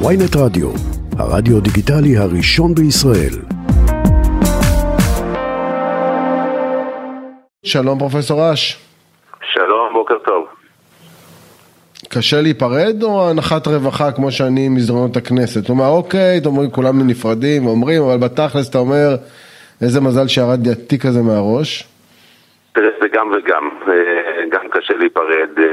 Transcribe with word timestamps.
ויינט 0.00 0.36
רדיו, 0.36 0.70
הרדיו 1.18 1.60
דיגיטלי 1.60 2.16
הראשון 2.16 2.74
בישראל. 2.74 3.34
שלום 7.62 7.98
פרופסור 7.98 8.52
אש. 8.52 8.78
שלום, 9.52 9.92
בוקר 9.92 10.14
טוב. 10.24 10.46
קשה 12.08 12.40
להיפרד 12.40 13.02
או 13.02 13.30
הנחת 13.30 13.66
רווחה 13.66 14.12
כמו 14.12 14.32
שאני 14.32 14.68
מסדרונות 14.68 15.16
הכנסת? 15.16 15.68
הוא 15.68 15.74
אומר 15.74 15.88
אוקיי, 15.88 16.38
אתם 16.38 16.46
אומרים 16.48 16.70
כולם 16.70 17.06
נפרדים 17.06 17.66
ואומרים, 17.66 18.02
אבל 18.02 18.18
בתכלס 18.18 18.70
אתה 18.70 18.78
אומר 18.78 19.16
איזה 19.80 20.00
מזל 20.00 20.28
שירד 20.28 20.66
לי 20.66 20.72
התיק 20.72 21.06
הזה 21.06 21.22
מהראש. 21.22 21.88
תראה, 22.74 22.90
זה 23.00 23.08
גם 23.08 23.32
וגם, 23.36 23.68
אה, 23.88 24.44
גם 24.50 24.68
קשה 24.70 24.94
להיפרד, 24.94 25.58
אה, 25.58 25.64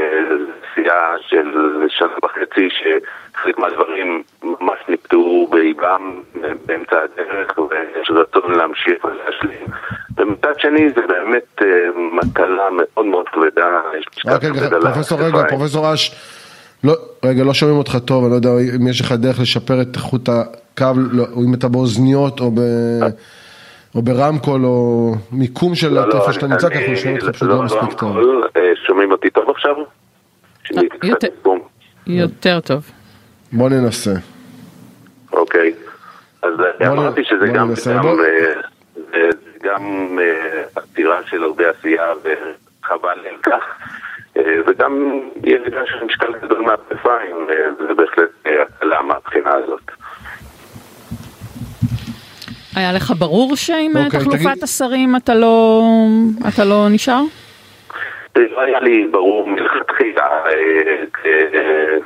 סיעה 0.75 1.15
של 1.27 1.47
שנה 1.89 2.15
וחצי 2.23 2.69
שחלק 2.69 3.57
מהדברים 3.57 4.23
ממש 4.43 4.79
נקטעו 4.89 5.47
באיבם 5.51 6.21
באמצע 6.65 6.95
הדרך 7.03 7.57
ויש 7.57 8.11
רצון 8.11 8.51
להמשיך 8.51 9.05
ולהשלים. 9.05 9.65
ומצד 10.17 10.53
שני 10.57 10.89
זה 10.89 11.01
באמת 11.07 11.61
אה, 11.61 11.67
מטלה 12.11 12.67
מאוד 12.71 13.05
מאוד 13.05 13.25
כבדה, 13.29 13.81
רק 14.25 14.43
רגע, 14.43 14.79
פרופסור 14.79 15.19
רגע, 15.21 15.43
פרופסור 15.49 15.93
אש, 15.93 16.15
לא, 16.83 16.93
רגע, 17.25 17.43
לא 17.43 17.53
שומעים 17.53 17.77
אותך 17.77 17.97
טוב, 18.05 18.23
אני 18.23 18.31
לא 18.31 18.35
יודע 18.35 18.49
אם 18.75 18.87
יש 18.87 19.01
לך 19.01 19.11
דרך 19.11 19.39
לשפר 19.39 19.81
את 19.81 19.95
איכות 19.95 20.29
הקו, 20.29 20.85
לא, 21.11 21.23
אם 21.47 21.53
אתה 21.53 21.67
באוזניות 21.67 22.39
או 22.39 22.51
ב... 22.51 22.59
או 23.95 24.01
ברמקול, 24.01 24.65
או 24.65 25.11
מיקום 25.31 25.75
של 25.75 25.89
לא, 25.89 26.07
לא, 26.07 26.15
איפה 26.15 26.33
שאתה 26.33 26.47
נמצא, 26.47 26.69
ככה 26.69 26.95
שומעים 26.95 27.17
אותך 27.17 27.29
פשוט 27.29 27.49
לא 27.49 27.63
מספיק 27.63 27.93
טוב. 27.99 28.17
אה, 28.57 28.61
שומעים 28.87 29.11
אותי 29.11 29.29
טוב 29.29 29.49
עכשיו? 29.49 29.75
אה, 30.77 30.81
יותר 32.07 32.59
טוב. 32.59 32.91
בוא 33.51 33.69
ננסה. 33.69 34.13
אוקיי. 35.33 35.73
אז 36.43 36.53
אמרתי 36.87 37.23
שזה 37.23 37.47
גם 37.47 37.73
גם 39.63 40.17
עתירה 40.75 41.19
של 41.25 41.43
הרבה 41.43 41.63
עשייה 41.69 42.03
וחבל 42.23 43.09
על 43.09 43.37
כך. 43.43 43.63
וגם 44.67 45.19
ירידה 45.43 45.81
של 45.85 46.05
משקל 46.05 46.33
גדול 46.41 46.61
מהכתפיים, 46.61 47.35
זה 47.97 48.00
היה 52.75 52.91
לך 52.93 53.13
ברור 53.17 53.55
שעם 53.55 53.91
okay, 53.95 54.09
תחלופת 54.09 54.51
תגיד... 54.51 54.63
השרים 54.63 55.15
אתה 55.15 55.35
לא, 55.35 55.81
אתה 56.53 56.65
לא 56.65 56.87
נשאר? 56.89 57.21
זה 58.35 58.45
לא 58.51 58.61
היה 58.61 58.79
לי 58.79 59.07
ברור 59.11 59.47
מלכתחילה 59.47 60.27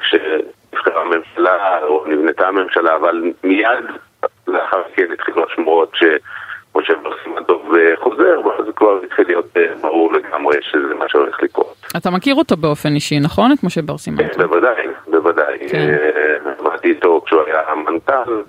כשנבחרה 0.02 1.02
הממשלה 1.02 1.80
או 1.84 2.06
נבנתה 2.08 2.48
הממשלה, 2.48 2.96
אבל 2.96 3.32
מיד 3.44 3.86
לאחר 4.48 4.78
מכן 4.92 5.06
התחילו 5.14 5.46
השמועות 5.52 5.96
שמשה 5.96 6.94
בר 7.04 7.12
סימנטוב 7.24 7.72
חוזר, 8.04 8.42
ואז 8.46 8.66
כבר 8.76 9.00
התחיל 9.04 9.26
להיות 9.28 9.54
ברור 9.82 10.14
לגמרי 10.14 10.58
שזה 10.62 10.96
מה 11.00 11.06
שהולך 11.10 11.44
לקרות. 11.44 11.86
אתה 11.98 12.10
מכיר 12.10 12.36
אותו 12.36 12.58
באופן 12.58 12.96
אישי, 12.96 13.20
נכון? 13.20 13.52
את 13.52 13.64
משה 13.64 13.82
בר 13.82 13.98
סימנטוב? 13.98 14.28
כן, 14.28 14.48
בוודאי, 14.48 14.88
בוודאי. 15.08 15.70
כן. 15.70 15.96
עבדתי 16.60 16.88
איתו 16.90 17.22
כשהוא 17.26 17.42
היה 17.48 17.62
מנכ"ל. 17.76 18.42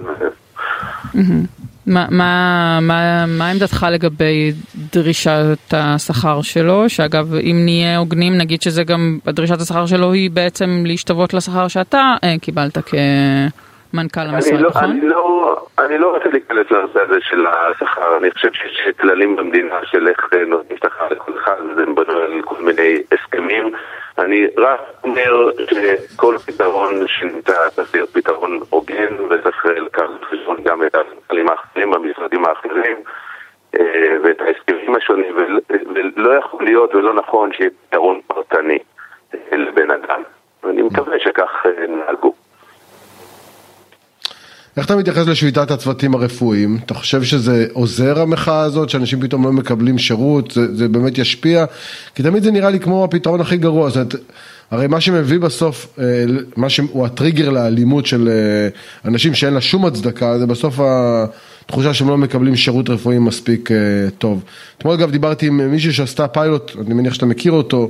מה, 1.86 2.06
מה, 2.10 2.78
מה, 2.82 3.24
מה 3.38 3.50
עמדתך 3.50 3.86
לגבי 3.92 4.52
דרישת 4.92 5.58
השכר 5.72 6.42
שלו? 6.42 6.88
שאגב, 6.88 7.34
אם 7.34 7.56
נהיה 7.64 7.98
הוגנים, 7.98 8.38
נגיד 8.38 8.62
שזה 8.62 8.84
גם, 8.84 9.18
דרישת 9.26 9.60
השכר 9.60 9.86
שלו 9.86 10.12
היא 10.12 10.30
בעצם 10.30 10.82
להשתוות 10.86 11.34
לשכר 11.34 11.68
שאתה 11.68 12.14
אה, 12.24 12.34
קיבלת 12.40 12.78
כמנכ"ל 12.78 14.20
המשרד, 14.20 14.60
לא, 14.60 14.68
נכון? 14.68 14.84
אני 14.84 15.08
לא, 15.08 15.56
אני 15.78 15.98
לא 15.98 16.14
רוצה 16.16 16.28
להיכנס 16.28 16.70
לנושא 16.70 17.00
הזה 17.00 17.18
של 17.20 17.46
השכר, 17.46 18.16
אני 18.16 18.30
חושב 18.30 18.52
שיש 18.52 18.94
כללים 19.00 19.36
במדינה 19.36 19.76
של 19.84 20.08
איך 20.08 20.28
נותנים 20.46 20.78
שכר 20.78 21.08
לכל 21.10 21.32
אחד, 21.42 21.56
וזה 21.70 21.84
בנוי 21.86 22.22
על 22.22 22.42
כל 22.44 22.62
מיני 22.62 23.02
הסכמים. 23.12 23.72
אני 24.18 24.46
רק 24.56 24.80
אומר 25.04 25.50
שכל 25.70 26.36
פתרון 26.46 27.06
שנמצא 27.06 27.68
צריך 27.70 27.94
להיות 27.94 28.10
פתרון 28.10 28.60
הוגן 28.70 29.14
וצריך 29.30 29.66
לקחת 29.66 30.10
בחשבון 30.20 30.56
גם 30.62 30.82
את 30.86 30.94
המנכ"לים 30.94 31.48
האחרים 31.48 31.75
במשרדים 32.16 32.44
האחרים 32.44 32.96
ואת 34.24 34.40
ההסכמים 34.40 34.96
השונים 34.96 35.36
ולא 36.16 36.38
יכול 36.38 36.64
להיות 36.64 36.94
ולא 36.94 37.14
נכון 37.14 37.50
שיהיה 37.52 37.70
פתרון 37.88 38.20
פרטני 38.26 38.78
לבן 39.52 39.90
אדם 39.90 40.22
ואני 40.64 40.82
מקווה 40.82 41.14
שכך 41.18 41.50
נהגו. 41.88 42.32
איך 44.76 44.86
אתה 44.86 44.96
מתייחס 44.96 45.28
לשביתת 45.28 45.70
הצוותים 45.70 46.14
הרפואיים? 46.14 46.78
אתה 46.84 46.94
חושב 46.94 47.22
שזה 47.22 47.66
עוזר 47.72 48.20
המחאה 48.20 48.60
הזאת, 48.60 48.90
שאנשים 48.90 49.20
פתאום 49.20 49.44
לא 49.44 49.52
מקבלים 49.52 49.98
שירות, 49.98 50.50
זה, 50.50 50.74
זה 50.74 50.88
באמת 50.88 51.18
ישפיע? 51.18 51.64
כי 52.14 52.22
תמיד 52.22 52.42
זה 52.42 52.50
נראה 52.50 52.70
לי 52.70 52.80
כמו 52.80 53.04
הפתרון 53.04 53.40
הכי 53.40 53.56
גרוע, 53.56 53.88
זאת 53.88 53.96
אומרת, 53.96 54.14
הרי 54.70 54.86
מה 54.86 55.00
שמביא 55.00 55.38
בסוף, 55.38 55.98
מה 56.56 56.68
שהוא 56.68 57.06
הטריגר 57.06 57.50
לאלימות 57.50 58.06
של 58.06 58.28
אנשים 59.04 59.34
שאין 59.34 59.54
לה 59.54 59.60
שום 59.60 59.86
הצדקה, 59.86 60.38
זה 60.38 60.46
בסוף 60.46 60.74
התחושה 61.66 61.94
שהם 61.94 62.08
לא 62.08 62.16
מקבלים 62.16 62.56
שירות 62.56 62.90
רפואי 62.90 63.18
מספיק 63.18 63.68
טוב. 64.18 64.44
אתמול 64.78 64.94
אגב 64.94 65.10
דיברתי 65.10 65.46
עם 65.46 65.70
מישהו 65.70 65.92
שעשתה 65.92 66.28
פיילוט, 66.28 66.72
אני 66.86 66.94
מניח 66.94 67.14
שאתה 67.14 67.26
מכיר 67.26 67.52
אותו, 67.52 67.88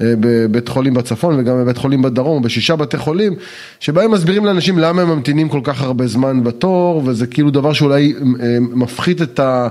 בבית 0.00 0.68
חולים 0.68 0.94
בצפון 0.94 1.40
וגם 1.40 1.62
בבית 1.62 1.76
חולים 1.76 2.02
בדרום, 2.02 2.42
בשישה 2.42 2.76
בתי 2.76 2.96
חולים, 2.96 3.32
שבהם 3.80 4.10
מסבירים 4.10 4.44
לאנשים 4.44 4.78
למה 4.78 5.02
הם 5.02 5.08
ממתינים 5.08 5.48
כל 5.48 5.60
כך 5.64 5.82
הרבה 5.82 6.06
זמן 6.06 6.44
בתור, 6.44 7.02
וזה 7.06 7.26
כאילו 7.26 7.50
דבר 7.50 7.72
שאולי 7.72 8.14
מפחית 8.60 9.22
את 9.22 9.40
ה... 9.40 9.68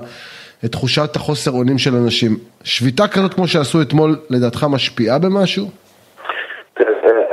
את 0.66 0.72
תחושת 0.72 1.16
החוסר 1.16 1.52
אונים 1.52 1.78
של 1.78 1.96
אנשים. 1.96 2.38
שביתה 2.64 3.08
כזאת 3.08 3.34
כמו 3.34 3.48
שעשו 3.48 3.82
אתמול, 3.82 4.16
לדעתך 4.30 4.66
משפיעה 4.70 5.20
במשהו? 5.20 5.70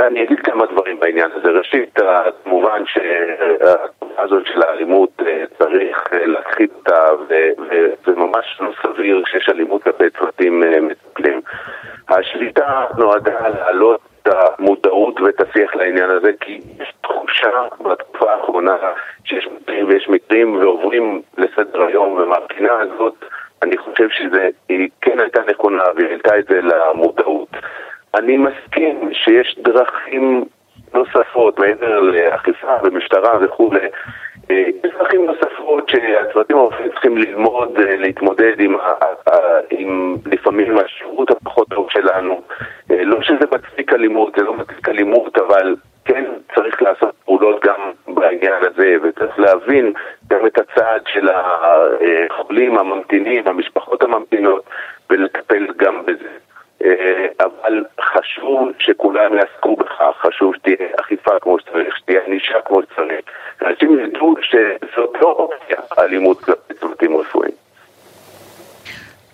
אני 0.07 0.23
אגיד 0.25 0.39
כמה 0.45 0.65
דברים 0.73 1.01
בעניין 1.01 1.29
הזה. 1.35 1.49
ראשית, 1.59 1.99
כמובן 2.45 2.83
שהתופעה 2.87 4.04
הזאת 4.19 4.47
של 4.47 4.63
האלימות 4.63 5.23
צריך 5.59 6.09
להכחיד 6.13 6.71
אותה, 6.77 7.07
וזה 7.59 8.17
ממש 8.17 8.59
לא 8.61 8.71
סביר 8.83 9.23
שיש 9.27 9.49
אלימות 9.49 9.83
כלפי 9.83 10.11
צוותים 10.19 10.63
מטפלים. 10.81 11.41
השליטה 12.09 12.85
נועדה 12.99 13.49
להעלות 13.49 14.01
את 14.23 14.29
המודעות 14.35 15.21
ואת 15.21 15.41
השיח 15.41 15.75
לעניין 15.75 16.11
הזה, 16.11 16.31
כי 16.41 16.61
יש 16.81 16.93
תחושה 17.01 17.51
בתקופה 17.85 18.33
האחרונה 18.33 18.77
שיש 19.25 19.47
מקרים 19.47 19.89
ויש 19.89 20.09
מקרים 20.09 20.57
ועוברים 20.57 21.23
לסדר 21.39 21.83
היום, 21.83 22.13
ומהבחינה 22.13 22.73
הזאת 22.81 23.15
אני 23.63 23.77
חושב 23.77 24.09
שהיא 24.11 24.89
כן 25.01 25.21
הייתה 25.21 25.41
נכונה 25.49 25.83
והיא 25.97 26.09
העלתה 26.09 26.39
את 26.39 26.45
זה 26.47 26.61
למודעות. 26.61 27.49
אני 28.15 28.37
מסכים 28.37 29.11
שיש 29.13 29.59
דרכים 29.59 30.45
נוספות 30.95 31.59
מעבר 31.59 32.01
לאכיפה 32.01 32.75
ומשטרה 32.83 33.39
וכולי, 33.41 33.89
יש 34.51 34.93
דרכים 34.99 35.27
נוספות 35.27 35.89
שהצוותים 35.89 36.57
הרופאים 36.57 36.91
צריכים 36.91 37.19
ללמוד, 37.19 37.79
להתמודד 37.79 38.61
עם, 38.61 38.77
עם 39.71 40.17
לפעמים 40.27 40.79
השירות 40.79 41.31
הפחות 41.31 41.69
טוב 41.69 41.91
שלנו. 41.91 42.41
לא 42.91 43.23
שזה 43.23 43.45
מצדיק 43.53 43.93
אלימות, 43.93 44.35
זה 44.37 44.43
לא 44.45 44.55
מצדיק 44.55 44.89
אלימות, 44.89 45.39
אבל 45.39 45.77
כן 46.05 46.25
צריך 46.55 46.83
לעשות 46.83 47.15
פעולות 47.25 47.65
גם 47.65 47.93
בעניין 48.09 48.63
הזה, 48.63 48.97
וצריך 49.03 49.39
להבין 49.39 49.93
גם 50.29 50.47
את 50.47 50.59
הצעד 50.59 51.03
של 51.07 51.29
החולים 51.29 52.79
הממתינים, 52.79 53.43
המשפחות 53.47 54.03
הממתינות, 54.03 54.65
ולטפל 55.11 55.67
גם 55.77 55.94
חשוב 58.35 58.69
שכולם 58.79 59.35
יעסקו 59.35 59.77
בכך, 59.77 60.17
חשוב 60.19 60.55
שתהיה 60.55 60.89
אכיפה 61.01 61.41
כמו 61.41 61.59
שצריך, 61.59 61.97
שתהיה 61.97 62.21
ענישה 62.27 62.61
כמו 62.65 62.83
שצריך. 62.83 63.21
אנשים 63.63 63.99
ידעו 63.99 64.35
שזאת 64.43 65.11
לא 65.21 65.29
אופציה, 65.29 65.77
האלימות 65.91 66.41
כלפי 66.41 66.75
צוותים 66.75 67.17
רפואיים. 67.17 67.55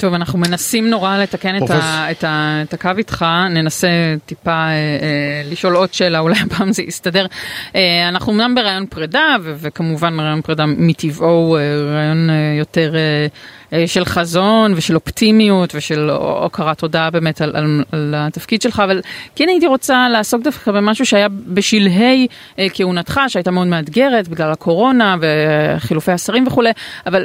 טוב, 0.01 0.15
אנחנו 0.15 0.39
מנסים 0.39 0.91
נורא 0.91 1.19
לתקן 1.19 1.65
את, 1.65 1.71
ה, 1.71 2.11
את, 2.11 2.25
ה, 2.25 2.63
את 2.63 2.75
הקו 2.75 2.91
איתך, 2.99 3.25
ננסה 3.51 3.89
טיפה 4.27 4.51
אה, 4.51 4.69
אה, 4.69 5.43
לשאול 5.51 5.75
עוד 5.75 5.95
שאלה, 5.95 6.19
אולי 6.19 6.39
הפעם 6.47 6.73
זה 6.73 6.83
יסתדר. 6.83 7.27
אה, 7.75 8.09
אנחנו 8.09 8.33
אמנם 8.33 8.55
ברעיון 8.55 8.87
פרידה, 8.87 9.37
ו- 9.43 9.55
וכמובן 9.61 10.21
רעיון 10.21 10.43
פרידה 10.43 10.67
מטבעו 10.67 11.29
הוא 11.29 11.59
אה, 11.59 11.63
רעיון 11.95 12.31
אה, 12.31 12.35
יותר 12.59 12.95
אה, 12.95 13.27
אה, 13.73 13.89
של 13.89 14.05
חזון 14.05 14.73
ושל 14.77 14.95
אופטימיות 14.95 15.75
ושל 15.75 16.11
הוקרת 16.11 16.79
תודה 16.79 17.11
באמת 17.11 17.41
על, 17.41 17.57
על, 17.57 17.85
על 17.93 18.15
התפקיד 18.17 18.63
שלך, 18.63 18.83
אבל 18.85 19.01
כן 19.37 19.49
הייתי 19.49 19.67
רוצה 19.67 20.09
לעסוק 20.09 20.43
דווקא 20.43 20.73
במשהו 20.73 21.07
שהיה 21.07 21.29
בשלהי 21.29 22.27
אה, 22.59 22.67
כהונתך, 22.75 23.21
שהייתה 23.29 23.51
מאוד 23.51 23.67
מאתגרת 23.67 24.29
בגלל 24.29 24.51
הקורונה 24.51 25.17
וחילופי 25.21 26.13
השרים 26.13 26.47
וכולי, 26.47 26.71
אבל... 27.07 27.25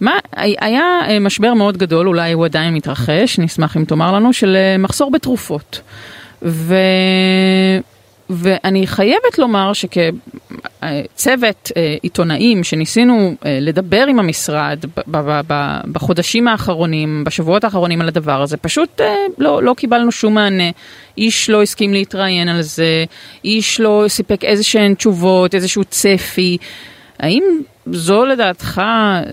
מה, 0.00 0.18
היה 0.36 1.00
משבר 1.20 1.54
מאוד 1.54 1.76
גדול, 1.76 2.08
אולי 2.08 2.32
הוא 2.32 2.44
עדיין 2.44 2.74
מתרחש, 2.74 3.38
נשמח 3.38 3.76
אם 3.76 3.84
תאמר 3.84 4.12
לנו, 4.12 4.32
של 4.32 4.56
מחסור 4.78 5.10
בתרופות. 5.10 5.80
ו... 6.42 6.74
ואני 8.30 8.86
חייבת 8.86 9.38
לומר 9.38 9.72
שכ... 9.72 9.96
צוות 11.14 11.72
עיתונאים 12.02 12.64
שניסינו 12.64 13.34
לדבר 13.44 14.04
עם 14.08 14.18
המשרד 14.18 14.78
בחודשים 15.92 16.48
האחרונים, 16.48 17.24
בשבועות 17.26 17.64
האחרונים 17.64 18.00
על 18.00 18.08
הדבר 18.08 18.42
הזה, 18.42 18.56
פשוט 18.56 19.00
לא, 19.38 19.62
לא 19.62 19.74
קיבלנו 19.76 20.12
שום 20.12 20.34
מענה. 20.34 20.70
איש 21.18 21.50
לא 21.50 21.62
הסכים 21.62 21.92
להתראיין 21.92 22.48
על 22.48 22.62
זה, 22.62 23.04
איש 23.44 23.80
לא 23.80 24.04
סיפק 24.08 24.44
איזה 24.44 24.64
שהן 24.64 24.94
תשובות, 24.94 25.54
איזשהו 25.54 25.84
צפי. 25.84 26.58
האם 27.20 27.42
זו 27.86 28.24
לדעתך 28.24 28.80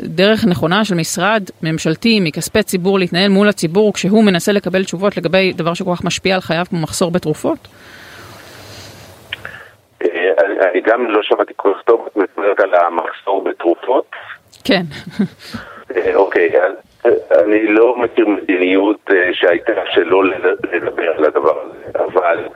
דרך 0.03 0.45
נכונה 0.49 0.85
של 0.85 0.95
משרד 0.95 1.43
ממשלתי 1.63 2.19
מכספי 2.19 2.63
ציבור 2.63 2.99
להתנהל 2.99 3.29
מול 3.29 3.49
הציבור 3.49 3.93
כשהוא 3.93 4.23
מנסה 4.23 4.51
לקבל 4.51 4.83
תשובות 4.83 5.17
לגבי 5.17 5.53
דבר 5.53 5.73
שכל 5.73 5.91
כך 5.95 6.03
משפיע 6.05 6.35
על 6.35 6.41
חייו 6.41 6.65
כמו 6.69 6.79
מחסור 6.81 7.11
בתרופות? 7.11 7.67
אה, 10.03 10.07
אני 10.71 10.81
גם 10.81 11.05
לא 11.11 11.23
שמעתי 11.23 11.53
כל 11.55 11.73
כך 11.75 11.81
טוב, 11.81 12.07
את 12.07 12.37
מדברת 12.37 12.59
על 12.59 12.73
המחסור 12.73 13.43
בתרופות? 13.43 14.05
כן. 14.63 14.81
אה, 15.95 16.15
אוקיי, 16.15 16.49
אה, 16.55 17.11
אני 17.43 17.67
לא 17.67 17.95
מכיר 17.97 18.27
מדיניות 18.27 19.09
שהייתה 19.33 19.71
שלא 19.93 20.23
לדבר 20.73 21.11
על 21.17 21.25
הדבר 21.25 21.61
הזה, 21.61 21.99
אבל 22.05 22.47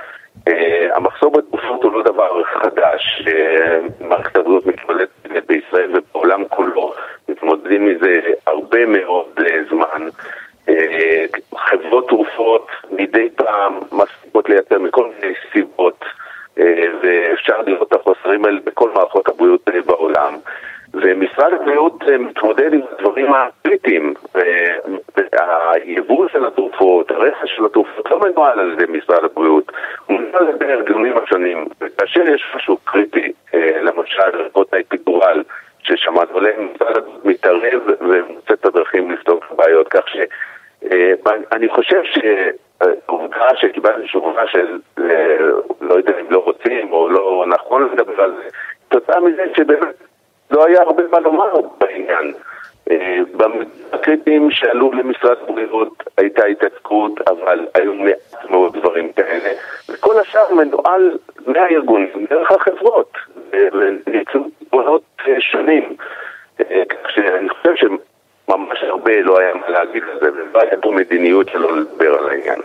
המחסור 0.96 1.32
בתרופות 1.32 1.84
הוא 1.84 1.94
לא 1.94 2.04
דבר 2.04 2.44
חדש, 2.44 3.26
מערכת 4.02 4.36
הבריאות 4.36 4.66
מזה 7.96 8.20
הרבה 8.48 8.86
מאוד 8.86 9.40
זמן. 9.70 10.08
חברות 11.58 12.08
תרופות 12.08 12.68
מדי 12.92 13.30
פעם 13.36 13.80
מספיקות 13.92 14.50
לייצר 14.50 14.80
מכל 14.80 15.10
מיני 15.10 15.34
סיבות 15.52 16.06
ואפשר 17.02 17.62
לראות 17.62 17.88
את 17.88 17.94
החוסרים 17.94 18.46
האלה 18.46 18.60
בכל 18.64 18.90
מערכות 18.96 19.28
הבריאות 19.28 19.70
בעולם. 19.86 20.36
ומשרד 20.94 21.54
הבריאות 21.54 22.04
מתמודד 22.20 22.74
עם 22.74 22.82
הדברים 22.92 23.34
הקריטיים. 23.34 24.14
היבוא 25.72 26.28
של 26.32 26.46
התרופות, 26.46 27.12
הרכש 27.12 27.56
של 27.56 27.66
התרופות 27.66 28.12
לא 28.12 28.20
מנוהל 28.20 28.60
על 28.60 28.72
ידי 28.72 28.98
משרד 28.98 29.24
הבריאות, 29.24 29.72
הוא 30.06 30.20
מנוהל 30.20 30.48
על 30.48 30.56
ידי 30.56 30.66
הארגונים 30.66 31.14
השונים. 31.18 31.66
וכאשר 31.82 32.22
יש 32.22 32.52
משהו 32.56 32.78
קריטי, 32.84 33.32
למשל 33.82 34.22
ערכות 34.22 34.74
האפידורל 34.74 35.44
ששמענו 35.84 36.38
עליהן, 36.38 36.68
משרד 36.76 36.98
הבריאות 36.98 37.26
מתערב 37.26 37.82
ומוצא 38.00 38.54
את 38.54 38.66
הדרכים 38.66 39.12
לפתור 39.12 39.38
את 39.38 39.52
הבעיות. 39.52 39.88
כך 39.88 40.04
שאני 40.10 41.70
חושב 41.70 42.04
ש... 42.04 42.20
העובדה 43.08 43.48
תשובה 44.06 44.48
של 44.48 44.80
לא 45.82 45.94
יודע 45.94 46.20
אם 46.20 46.26
לא 46.30 46.40
רוצים 46.46 46.94
או 46.94 47.10
לא 47.10 47.46
נכון 47.48 47.90
לדבר 47.94 48.22
על 48.22 48.32
זה, 48.32 48.50
תוצאה 48.88 49.20
מזה 49.20 49.44
שבאמת 49.58 49.96
לא 50.52 50.66
היה 50.66 50.82
הרבה 50.82 51.04
מה 51.12 51.20
לומר 51.20 51.54
בעניין. 51.80 52.34
בקריטים 53.94 54.52
שעלו 54.52 54.92
למשרד 54.92 55.38
הבריאות 55.42 56.04
הייתה 56.18 56.46
התעסקות, 56.46 57.12
אבל 57.28 57.68
היו 57.74 57.94
מעט 57.94 58.50
מאוד 58.50 58.78
דברים 58.78 59.14
כאלה, 59.14 59.50
וכל 59.90 60.20
השאר 60.20 60.54
מנוהל 60.54 61.18
מהארגונים 61.48 62.26
דרך 62.30 62.52
החברות, 62.52 63.12
וניצול 63.52 64.44
פתרונות 64.60 65.04
שונים. 65.40 65.96
כך 66.60 67.10
שאני 67.10 67.50
חושב 67.50 67.76
שממש 67.76 68.84
הרבה 68.84 69.22
לא 69.22 69.40
היה 69.40 69.56
מה 69.56 69.70
להגיד 69.70 70.04
על 70.12 70.20
זה, 70.20 70.30
ולא 70.34 70.60
הייתה 70.62 70.78
פה 70.82 70.92
מדיניות 70.92 71.50
שלא 71.50 71.78
לדבר 71.78 72.18
על 72.18 72.30
העניין. 72.30 72.60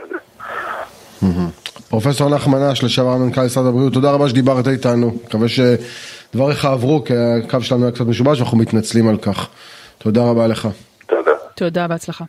פרופסור 1.88 2.28
נחמן 2.28 2.62
אש, 2.62 2.84
לשעבר 2.84 3.16
מנכ"ל 3.16 3.44
משרד 3.44 3.66
הבריאות, 3.66 3.92
תודה 3.92 4.10
רבה 4.10 4.28
שדיברת 4.28 4.68
איתנו. 4.68 5.16
מקווה 5.24 5.46
שדבריך 5.48 6.64
עברו, 6.64 7.04
כי 7.04 7.12
הקו 7.16 7.62
שלנו 7.62 7.84
היה 7.84 7.92
קצת 7.92 8.06
משובש, 8.06 8.38
ואנחנו 8.38 8.58
מתנצלים 8.58 9.08
על 9.08 9.16
כך. 9.16 9.48
תודה 9.98 10.22
רבה 10.22 10.46
לך. 10.46 10.68
תודה. 11.06 11.30
תודה, 11.54 11.88
בהצלחה. 11.88 12.24